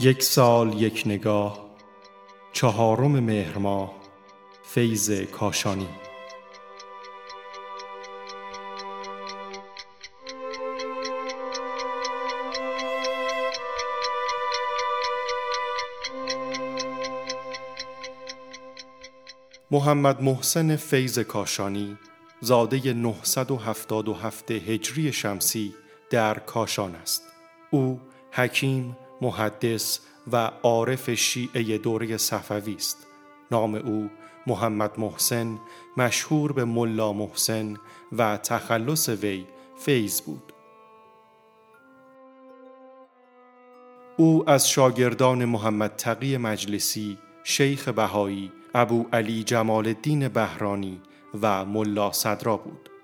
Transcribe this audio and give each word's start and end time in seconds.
یک 0.00 0.22
سال 0.22 0.82
یک 0.82 1.02
نگاه 1.06 1.66
چهارم 2.52 3.10
مهر 3.10 3.58
ماه 3.58 3.94
فیض 4.62 5.10
کاشانی. 5.10 5.88
محمد 19.70 20.22
محسن 20.22 20.76
فیض 20.76 21.18
کاشانی 21.18 21.98
زاده 22.40 22.92
977 22.92 24.50
هجری 24.50 25.12
شمسی 25.12 25.74
در 26.10 26.38
کاشان 26.38 26.94
است. 26.94 27.22
او 27.70 28.00
حکیم 28.32 28.96
محدث 29.20 29.98
و 30.32 30.50
عارف 30.62 31.10
شیعه 31.10 31.78
دوره 31.78 32.16
صفوی 32.16 32.74
است. 32.74 33.06
نام 33.50 33.74
او 33.74 34.10
محمد 34.46 35.00
محسن 35.00 35.58
مشهور 35.96 36.52
به 36.52 36.64
ملا 36.64 37.12
محسن 37.12 37.76
و 38.12 38.36
تخلص 38.36 39.08
وی 39.08 39.46
فیض 39.78 40.20
بود. 40.20 40.52
او 44.16 44.50
از 44.50 44.70
شاگردان 44.70 45.44
محمد 45.44 45.96
تقی 45.96 46.36
مجلسی 46.36 47.18
شیخ 47.44 47.88
بهایی 47.88 48.52
ابو 48.74 49.06
علی 49.12 49.44
جمال 49.44 49.86
الدین 49.86 50.28
بهرانی 50.28 51.00
و 51.42 51.64
ملا 51.64 52.12
صدرا 52.12 52.56
بود. 52.56 52.95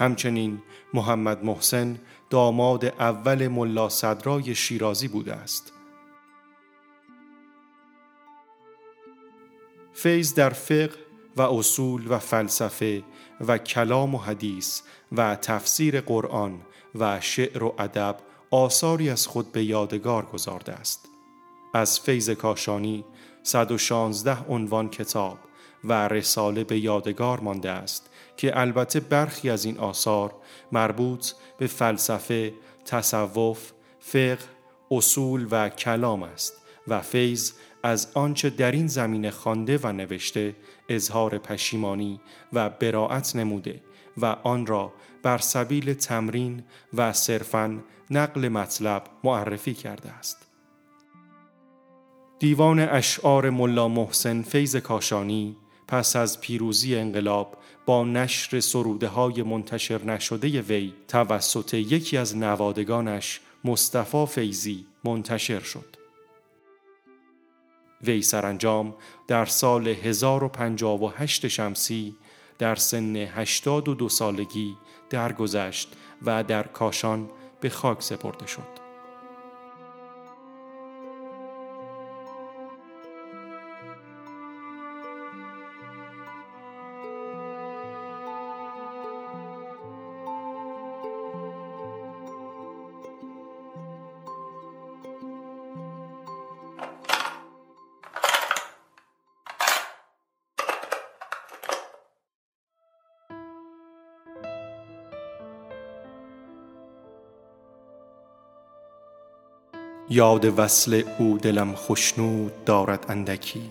همچنین 0.00 0.62
محمد 0.94 1.44
محسن 1.44 2.00
داماد 2.30 2.84
اول 2.84 3.48
ملا 3.48 3.88
صدرای 3.88 4.54
شیرازی 4.54 5.08
بوده 5.08 5.34
است. 5.34 5.72
فیض 9.92 10.34
در 10.34 10.50
فقه 10.50 10.96
و 11.36 11.42
اصول 11.42 12.06
و 12.08 12.18
فلسفه 12.18 13.02
و 13.40 13.58
کلام 13.58 14.14
و 14.14 14.18
حدیث 14.18 14.82
و 15.12 15.36
تفسیر 15.36 16.00
قرآن 16.00 16.60
و 16.94 17.20
شعر 17.20 17.64
و 17.64 17.74
ادب 17.78 18.16
آثاری 18.50 19.10
از 19.10 19.26
خود 19.26 19.52
به 19.52 19.64
یادگار 19.64 20.26
گذارده 20.26 20.72
است. 20.72 21.08
از 21.74 22.00
فیض 22.00 22.30
کاشانی 22.30 23.04
116 23.42 24.44
عنوان 24.48 24.88
کتاب. 24.88 25.38
و 25.84 26.08
رساله 26.08 26.64
به 26.64 26.78
یادگار 26.78 27.40
مانده 27.40 27.70
است 27.70 28.10
که 28.36 28.60
البته 28.60 29.00
برخی 29.00 29.50
از 29.50 29.64
این 29.64 29.78
آثار 29.78 30.34
مربوط 30.72 31.32
به 31.58 31.66
فلسفه، 31.66 32.52
تصوف، 32.84 33.72
فقه، 34.00 34.38
اصول 34.90 35.48
و 35.50 35.68
کلام 35.68 36.22
است 36.22 36.52
و 36.88 37.00
فیض 37.00 37.52
از 37.82 38.08
آنچه 38.14 38.50
در 38.50 38.72
این 38.72 38.86
زمینه 38.86 39.30
خوانده 39.30 39.78
و 39.82 39.92
نوشته 39.92 40.56
اظهار 40.88 41.38
پشیمانی 41.38 42.20
و 42.52 42.70
براعت 42.70 43.36
نموده 43.36 43.80
و 44.16 44.26
آن 44.26 44.66
را 44.66 44.92
بر 45.22 45.38
سبیل 45.38 45.94
تمرین 45.94 46.64
و 46.94 47.12
صرفاً 47.12 47.80
نقل 48.10 48.48
مطلب 48.48 49.04
معرفی 49.24 49.74
کرده 49.74 50.10
است. 50.10 50.46
دیوان 52.38 52.80
اشعار 52.80 53.50
ملا 53.50 53.88
محسن 53.88 54.42
فیض 54.42 54.76
کاشانی 54.76 55.56
پس 55.90 56.16
از 56.16 56.40
پیروزی 56.40 56.96
انقلاب 56.96 57.56
با 57.86 58.04
نشر 58.04 58.60
سروده 58.60 59.08
های 59.08 59.42
منتشر 59.42 60.04
نشده 60.04 60.60
وی 60.60 60.92
توسط 61.08 61.74
یکی 61.74 62.16
از 62.16 62.36
نوادگانش 62.36 63.40
مصطفی 63.64 64.26
فیزی 64.26 64.86
منتشر 65.04 65.60
شد. 65.60 65.96
وی 68.02 68.22
سرانجام 68.22 68.94
در 69.28 69.44
سال 69.44 69.88
1058 69.88 71.48
شمسی 71.48 72.16
در 72.58 72.74
سن 72.74 73.16
82 73.16 74.08
سالگی 74.08 74.76
درگذشت 75.10 75.92
و 76.22 76.44
در 76.44 76.62
کاشان 76.62 77.30
به 77.60 77.68
خاک 77.68 78.02
سپرده 78.02 78.46
شد. 78.46 78.79
یاد 110.12 110.58
وصل 110.58 111.02
او 111.18 111.38
دلم 111.38 111.74
خشنود 111.74 112.64
دارد 112.64 113.06
اندکی. 113.08 113.70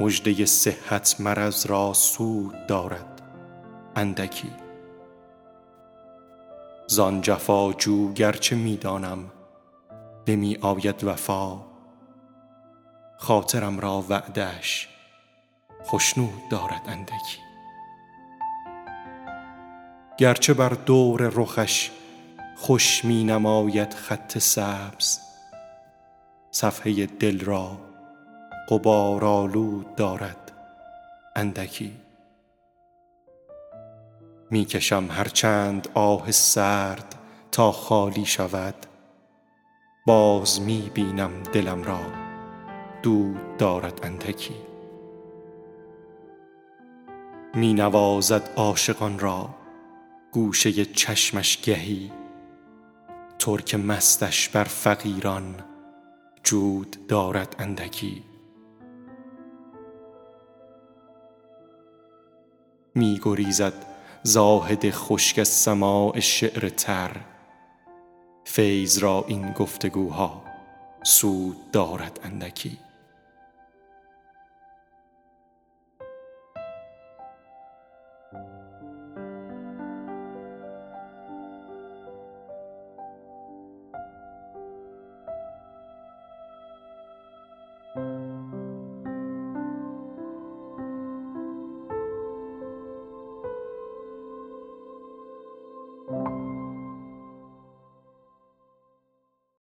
مژده 0.00 0.46
صحت 0.46 1.20
مرض 1.20 1.66
را 1.66 1.92
سود 1.92 2.66
دارد 2.66 3.22
اندکی. 3.96 4.52
زان 6.86 7.20
جفاجو 7.20 8.12
گرچه 8.12 8.56
می 8.56 8.76
دانم 8.76 9.30
نمی 10.28 10.58
آید 10.60 11.04
وفا. 11.04 11.60
خاطرم 13.18 13.80
را 13.80 14.04
وعدش 14.08 14.88
خشنود 15.86 16.48
دارد 16.50 16.82
اندکی. 16.86 17.38
گرچه 20.18 20.54
بر 20.54 20.68
دور 20.68 21.22
رخش 21.34 21.90
خوش 22.58 23.04
می 23.04 23.24
نماید 23.24 23.94
خط 23.94 24.38
سبز. 24.38 25.18
صفحه 26.50 27.06
دل 27.06 27.40
را 27.40 27.78
غبار 28.68 29.24
آلود 29.24 29.94
دارد 29.94 30.52
اندکی. 31.36 31.92
می 34.50 34.64
کشم 34.64 35.08
هرچند 35.10 35.88
آه 35.94 36.30
سرد 36.30 37.14
تا 37.52 37.72
خالی 37.72 38.24
شود. 38.24 38.74
باز 40.06 40.60
می 40.60 40.90
بینم 40.94 41.42
دلم 41.42 41.82
را 41.82 42.00
دود 43.02 43.56
دارد 43.56 44.00
اندکی. 44.02 44.56
می 47.54 47.74
نوازد 47.74 48.50
عاشقان 48.56 49.18
را 49.18 49.48
گوشه 50.32 50.84
چشمش 50.84 51.62
گهی. 51.62 52.12
ترک 53.46 53.74
مستش 53.74 54.48
بر 54.48 54.64
فقیران 54.64 55.54
جود 56.44 57.06
دارد 57.06 57.56
اندکی. 57.58 58.24
می 62.94 63.20
گریزد 63.22 63.86
زاهد 64.22 64.90
خشک 64.90 65.42
سماع 65.42 66.20
شعر 66.20 66.68
تر. 66.68 67.10
فیض 68.44 68.98
را 68.98 69.24
این 69.28 69.52
گفتگوها 69.52 70.44
سود 71.04 71.70
دارد 71.70 72.20
اندکی. 72.24 72.78